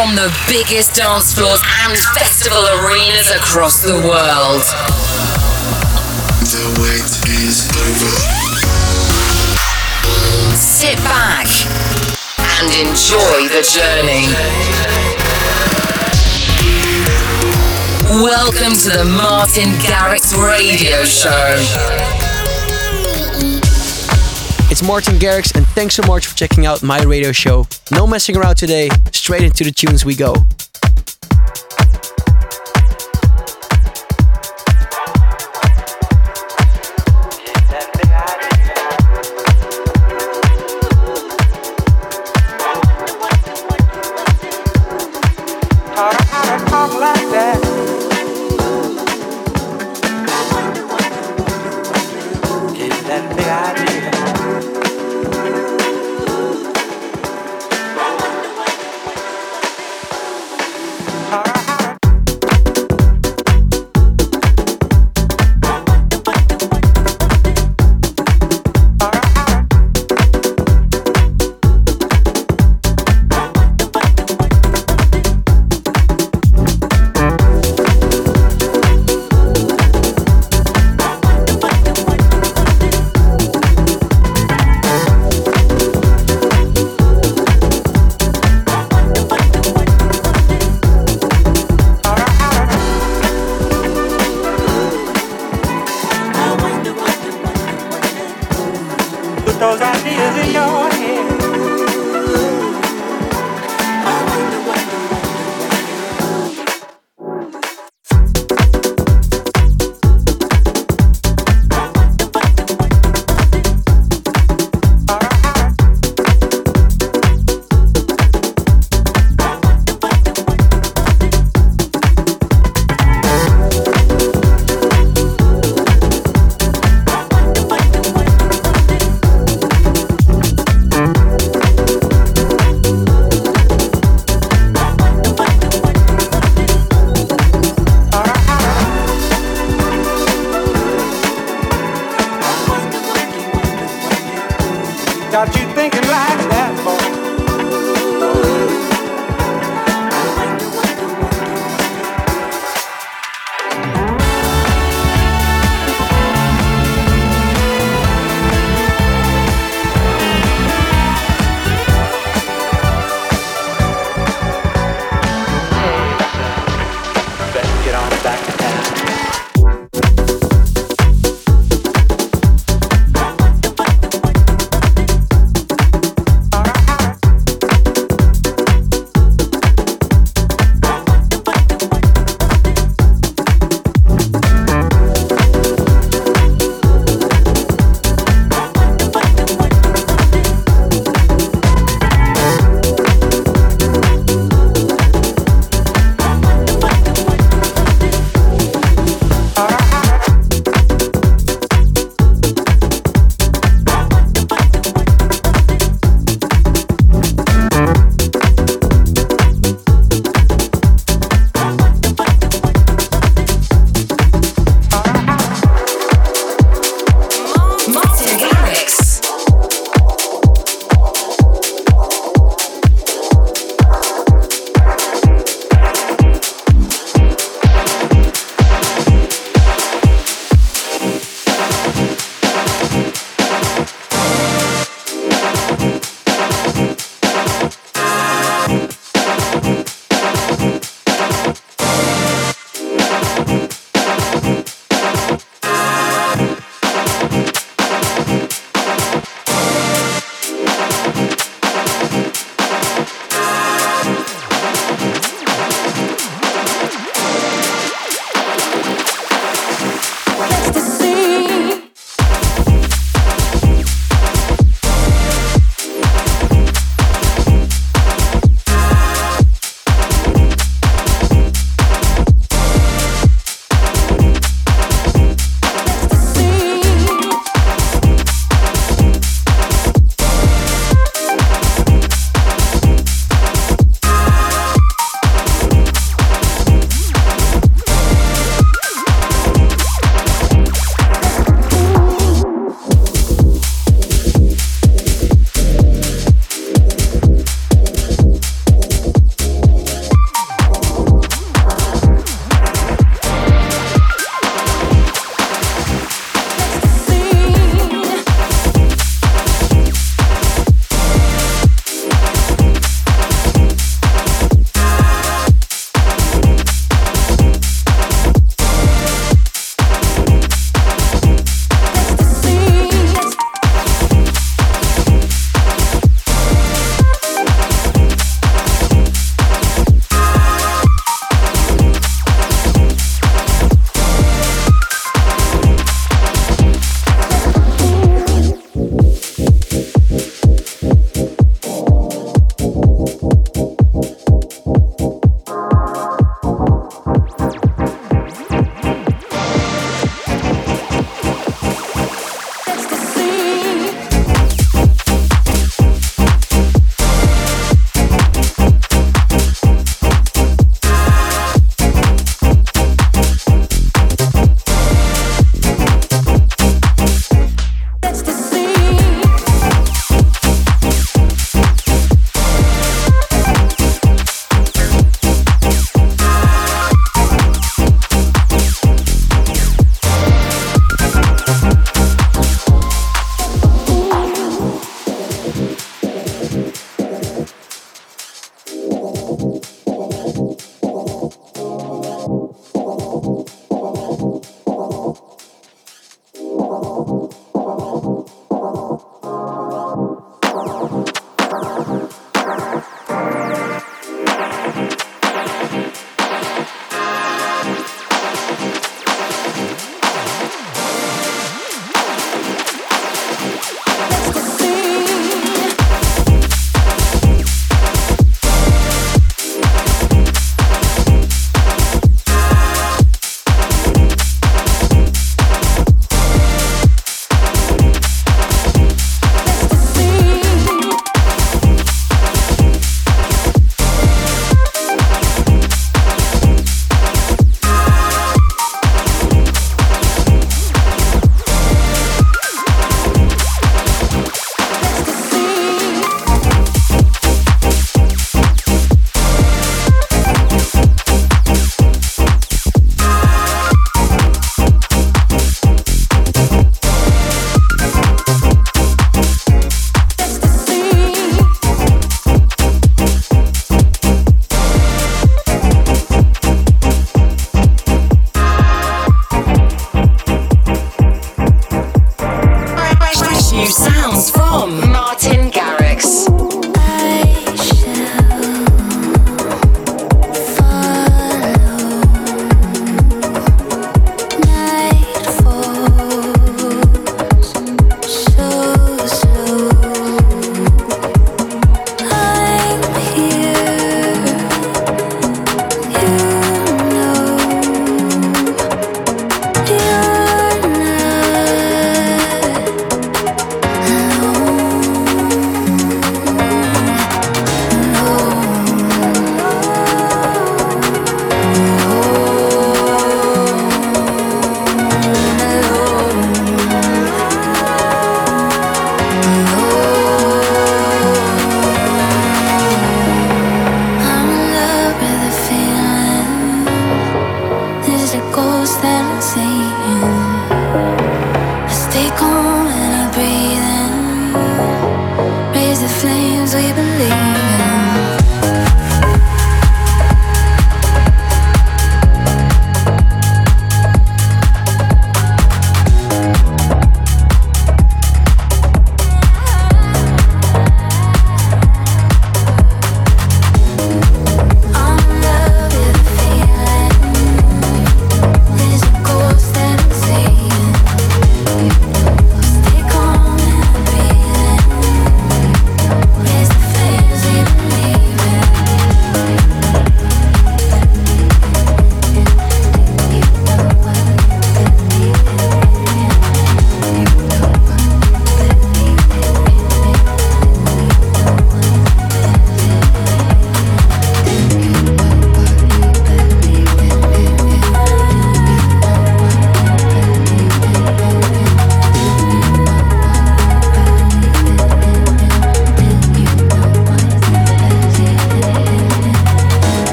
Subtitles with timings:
[0.00, 4.64] from the biggest dance floors and festival arenas across the world.
[6.48, 8.08] The wait is over.
[10.56, 11.46] Sit back
[12.56, 14.24] and enjoy the journey.
[18.24, 22.29] Welcome to the Martin Garrix Radio Show.
[24.80, 27.66] It's Martin Garrix, and thanks so much for checking out my radio show.
[27.92, 30.34] No messing around today, straight into the tunes we go.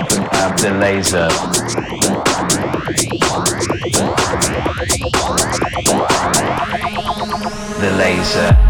[0.00, 1.28] off and the laser.
[7.80, 8.69] The laser.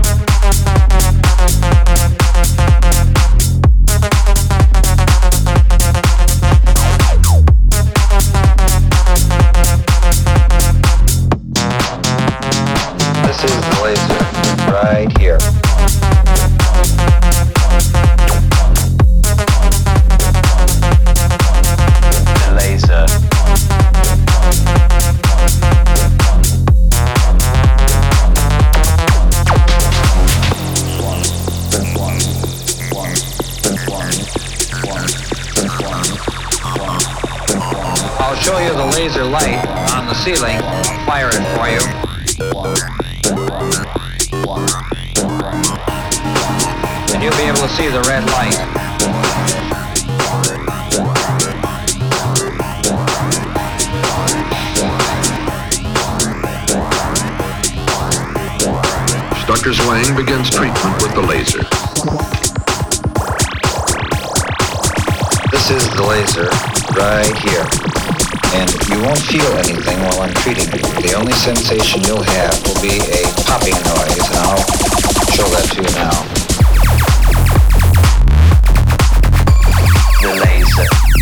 [39.31, 40.59] Light on the ceiling.
[41.07, 41.81] Fire it for you.
[47.15, 48.57] And you'll be able to see the red light.
[59.47, 59.71] Dr.
[59.71, 61.63] Zwang begins treatment with the laser.
[65.51, 66.49] This is the laser
[66.97, 68.00] right here.
[68.53, 70.83] And you won't feel anything while I'm treating you.
[71.03, 74.65] The only sensation you'll have will be a popping noise, and I'll
[75.31, 76.19] show that to you now.
[80.23, 81.20] The laser.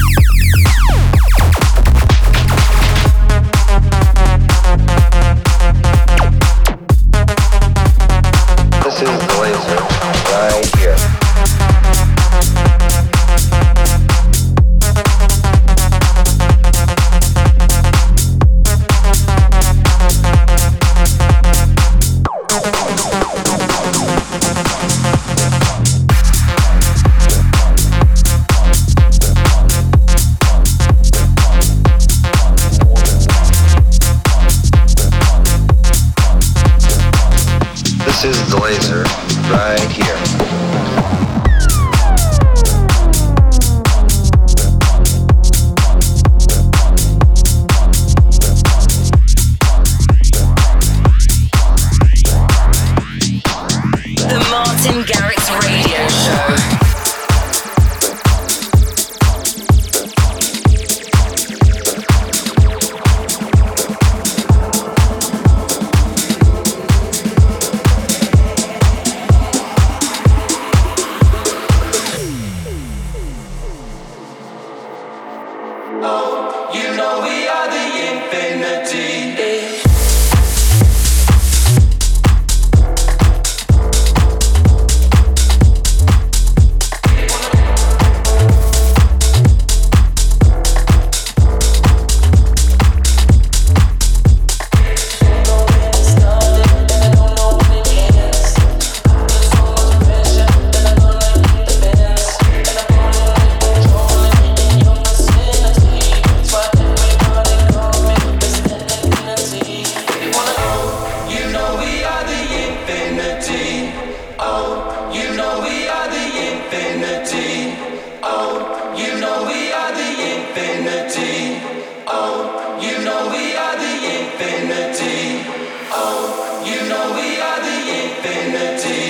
[128.25, 129.08] Infinity.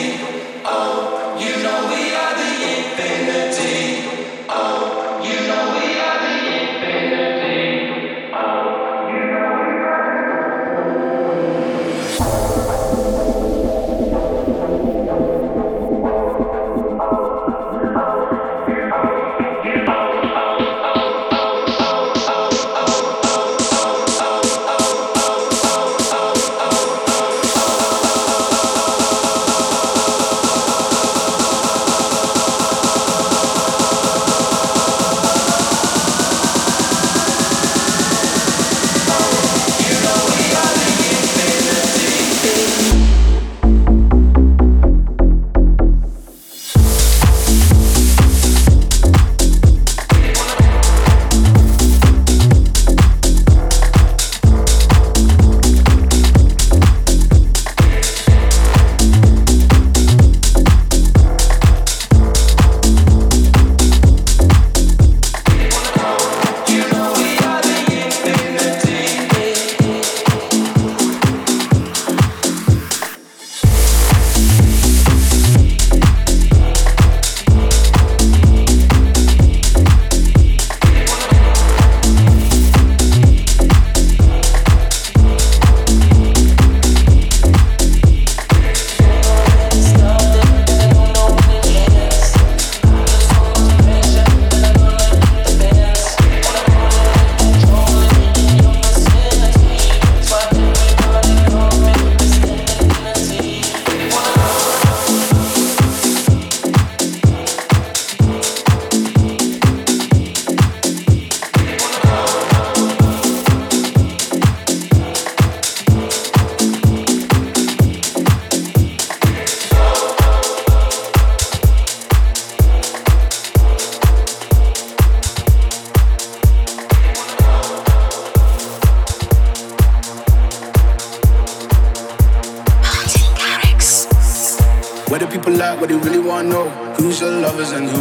[137.58, 137.97] Lovers and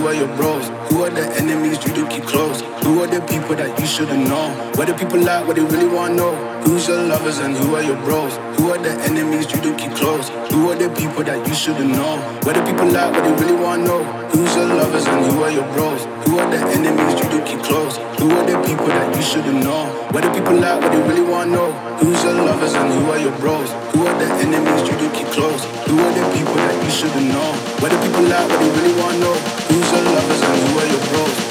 [3.97, 4.71] people that shouldn't know?
[4.75, 6.35] Where the people at, what they really wanna know.
[6.63, 8.35] Who's your lovers and who are your bros?
[8.57, 10.29] Who are the enemies you do keep close?
[10.51, 12.17] Who are the people that you shouldn't know?
[12.43, 14.03] Where the people at, what they really wanna know.
[14.31, 16.03] Who's your lovers and who are your bros?
[16.27, 17.97] Who are the enemies you do keep close?
[18.19, 19.85] Who are the people that you shouldn't know?
[20.11, 21.71] Where the people at, what they really wanna know.
[21.99, 23.71] Who's your lovers and who are your bros?
[23.93, 25.63] Who are the enemies you do keep close?
[25.87, 27.49] Who are the people that you shouldn't know?
[27.81, 29.35] Where the people at, what they really wanna know.
[29.69, 31.46] Who's your lovers and who are your bros?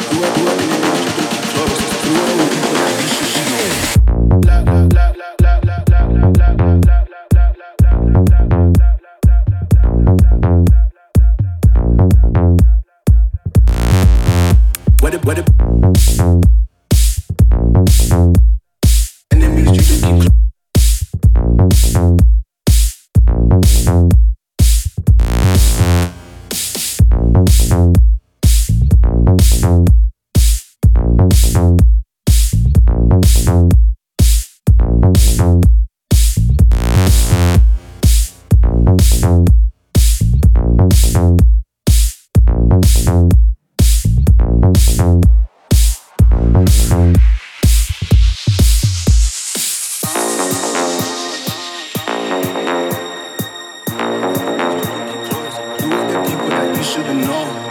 [4.46, 4.95] La, la,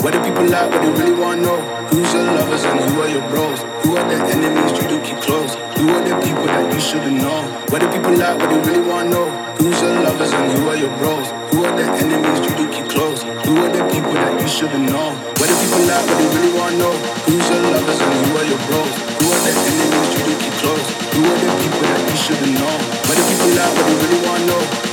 [0.05, 1.57] Where the people at, what they really wanna know?
[1.89, 3.57] Who's your lovers and who are your bros?
[3.81, 5.57] Who are the enemies you do keep close?
[5.81, 7.41] Who are the people that you shouldn't know?
[7.73, 9.25] Where the people at, what they really wanna know?
[9.57, 11.25] Who's your lovers and who are your bros?
[11.49, 13.25] Who are the enemies you do keep close?
[13.49, 15.09] Who are the people that you shouldn't know?
[15.41, 16.93] Where the people at, what they really wanna know?
[17.25, 18.93] Who's your lovers and who are your bros?
[19.09, 20.85] Who are the enemies you do keep close?
[21.17, 22.73] Who are the people that you shouldn't know?
[23.09, 24.84] Where the people at, what they really wanna know?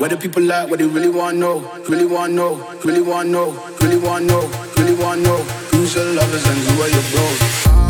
[0.00, 1.60] Where the people at, what they really wanna know?
[1.86, 2.56] Really wanna know?
[2.86, 3.50] Really wanna know?
[3.82, 4.50] Really wanna know?
[4.78, 5.36] Really wanna know?
[5.72, 7.89] Who's your lovers and who are your bros?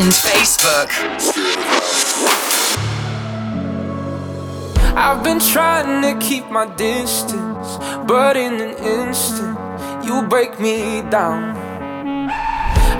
[0.00, 0.88] and Facebook.
[4.96, 9.58] I've been trying to keep my distance, but in an instant,
[10.04, 11.56] you break me down.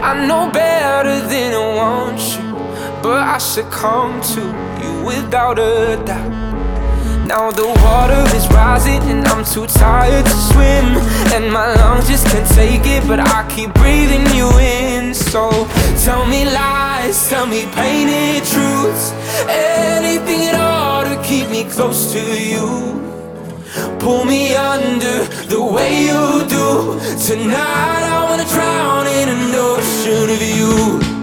[0.03, 2.53] I know better than I want you,
[3.03, 4.43] but I succumb to
[4.83, 6.40] you without a doubt.
[7.31, 10.87] Now the water is rising and I'm too tired to swim.
[11.33, 15.15] And my lungs just can't take it but I keep breathing you in.
[15.15, 15.49] So
[16.03, 19.13] tell me lies, tell me painted truths.
[19.47, 22.67] Anything at all to keep me close to you.
[24.01, 26.99] Pull me under the way you do.
[27.29, 31.20] Tonight I wanna drown in an ocean of you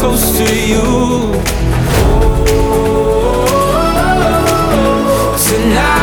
[0.00, 1.30] close to you.
[5.46, 5.99] Tonight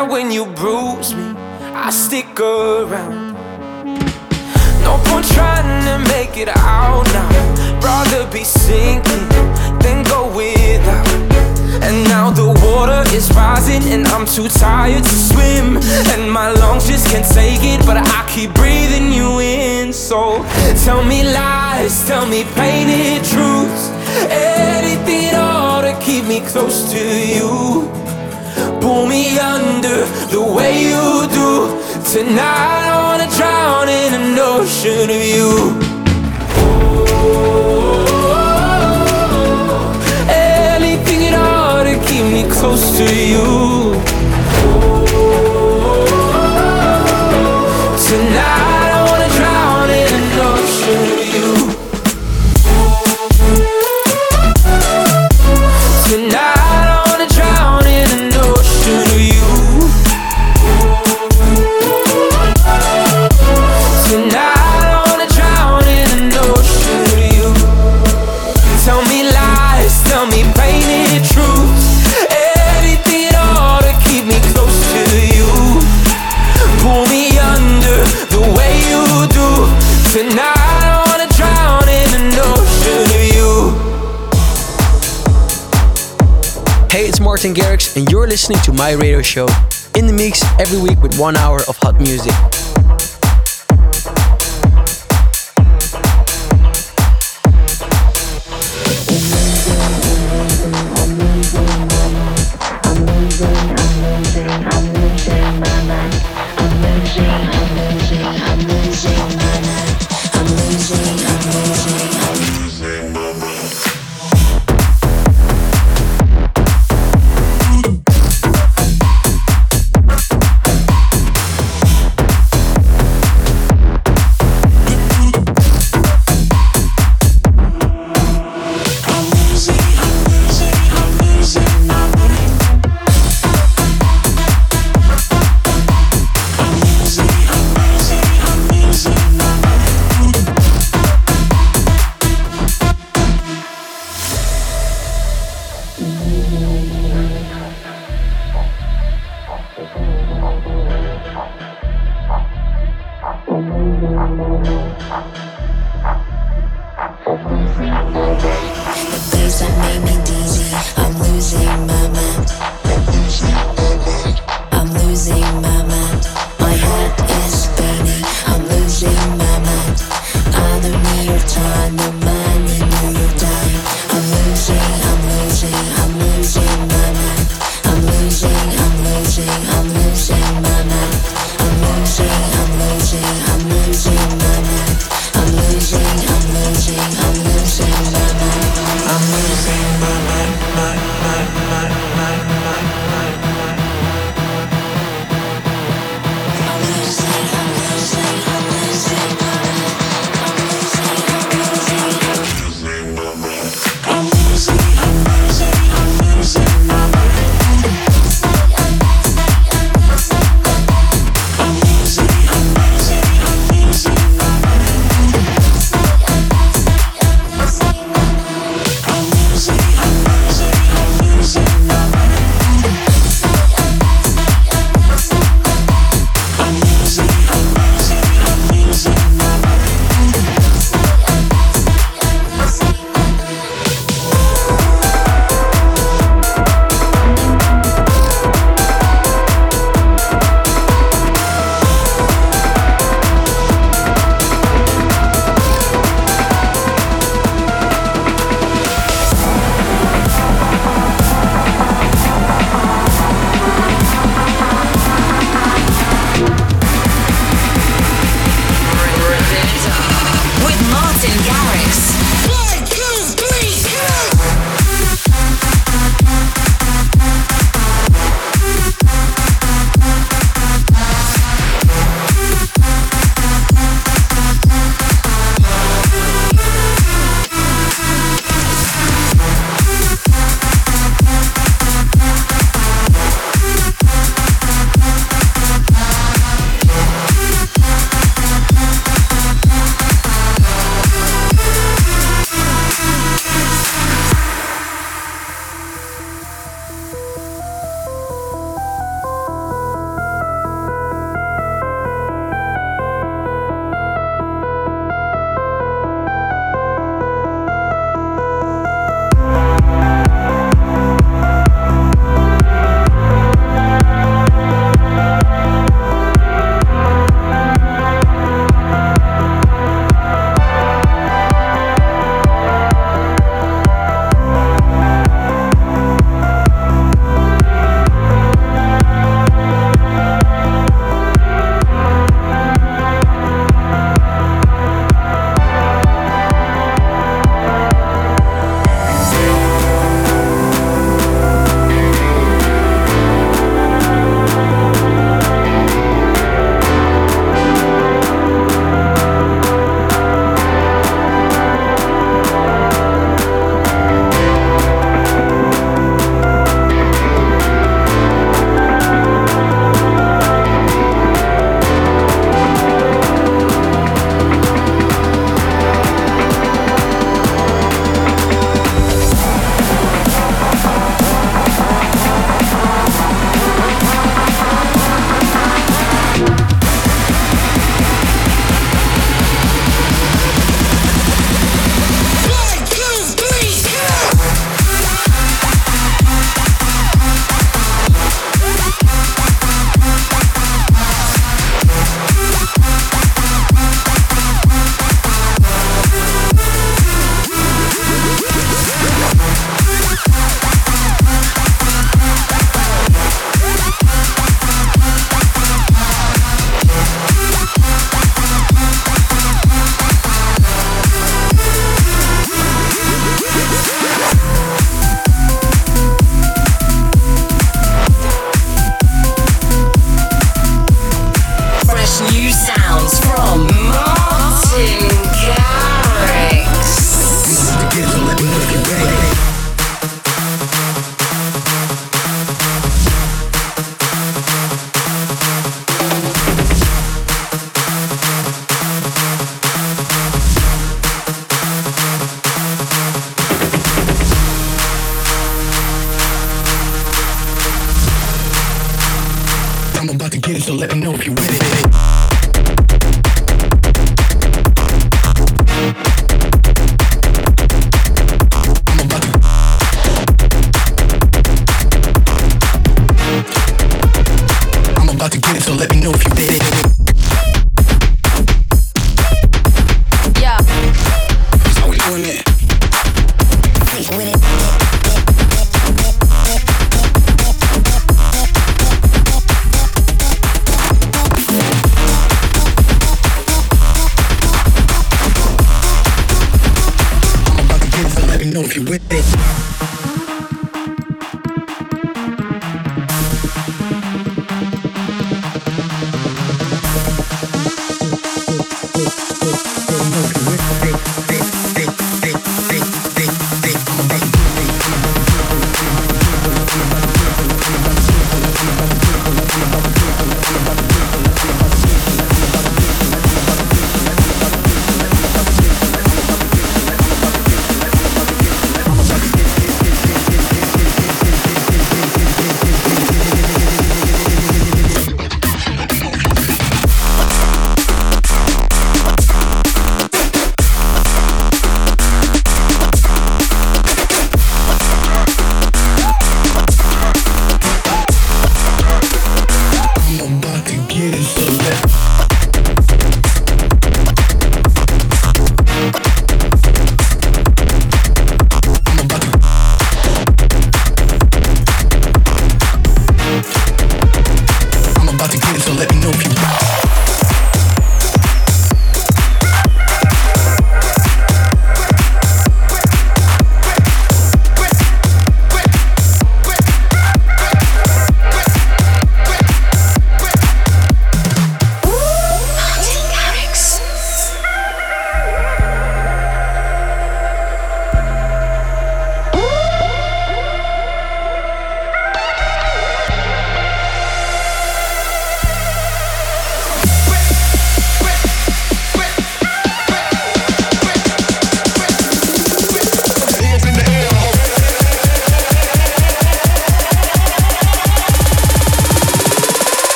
[0.00, 1.34] excuses when you bruise me,
[1.74, 3.34] I stick around.
[4.82, 7.80] No point trying to make it out now.
[7.80, 9.28] Rather be sinking
[9.80, 11.06] than go without.
[11.82, 15.76] And now the water is rising, and I'm too tired to swim.
[16.12, 19.92] And my lungs just can't take it, but I keep breathing you in.
[19.92, 20.44] So
[20.84, 23.90] tell me lies, tell me painted truths.
[24.28, 28.09] Anything all to keep me close to you
[28.80, 31.50] pull me under the way you do.
[32.12, 35.50] Tonight I wanna drown in an ocean of you.
[40.32, 44.19] anything at all to keep me close to you.
[87.40, 89.48] Martin Garrix, and you're listening to my radio show
[89.96, 92.34] in the mix every week with one hour of hot music.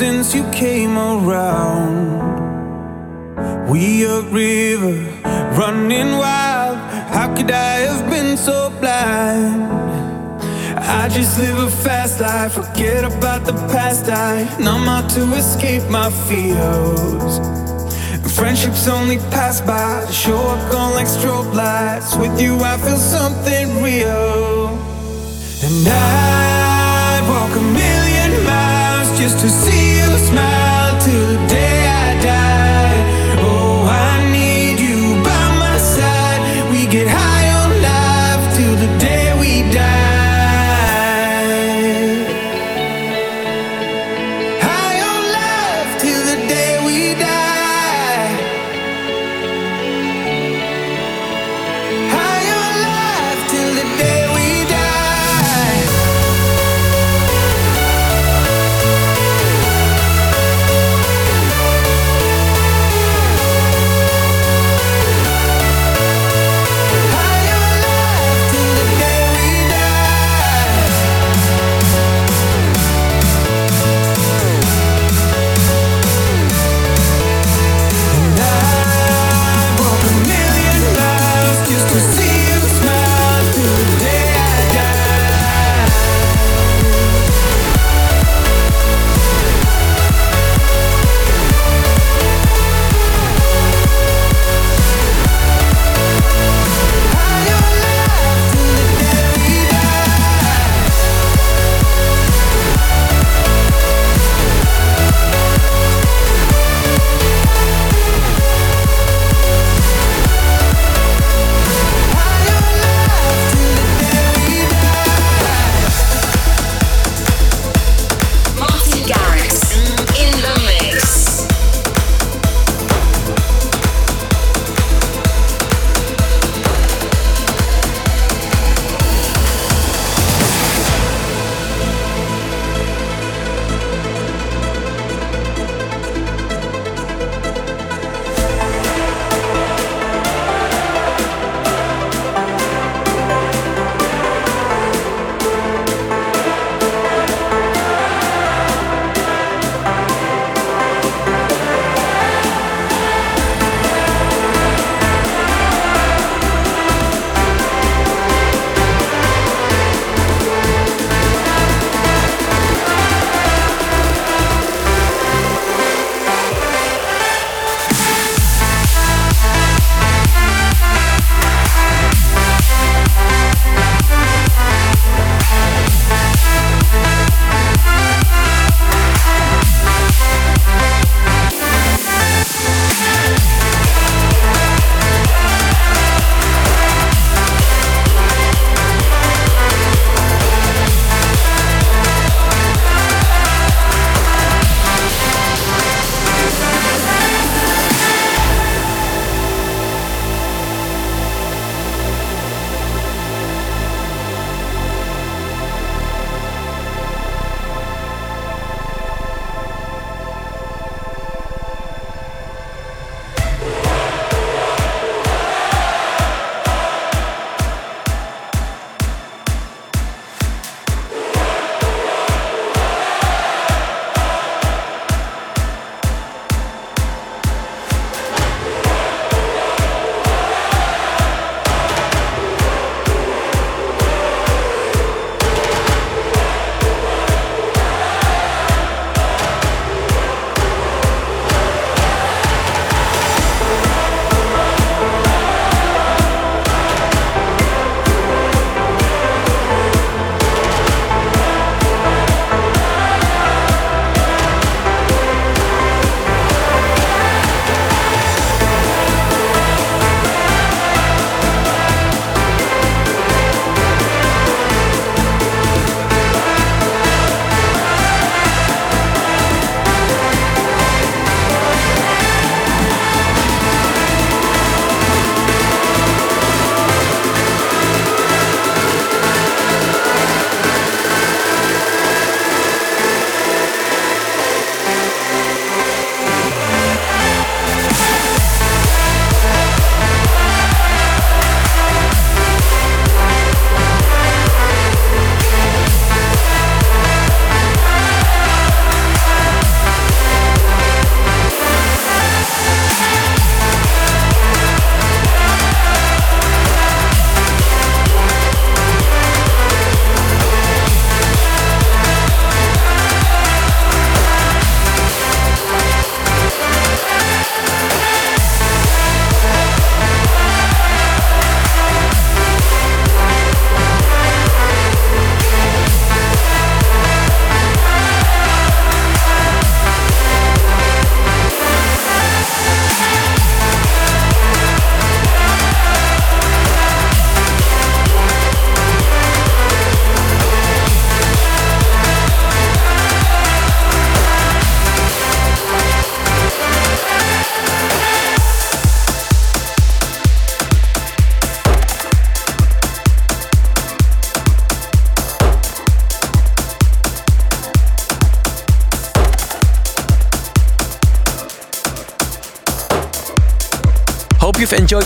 [0.00, 2.00] Since you came around.
[3.68, 4.96] We a river
[5.60, 6.78] running wild.
[7.14, 9.60] How could I have been so blind?
[11.00, 14.08] I just live a fast life, forget about the past.
[14.08, 17.32] I numb out to escape my fears.
[18.38, 22.16] Friendships only pass by, show up gone like strobe lights.
[22.16, 24.68] With you, I feel something real.
[25.66, 29.89] And I'd walk a million miles just to see
[30.30, 30.69] smile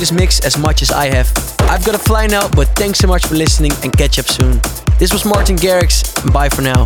[0.04, 1.32] this mix as much as I have.
[1.60, 4.60] I've got to fly now, but thanks so much for listening and catch up soon.
[4.98, 6.84] This was Martin Garrix, and bye for now.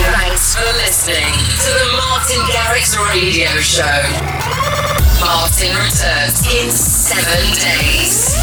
[0.00, 4.00] Thanks for listening to the Martin Garrix Radio Show.
[5.20, 8.41] Martin returns in seven days.